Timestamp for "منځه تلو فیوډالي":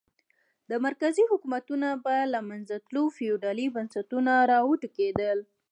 2.49-3.67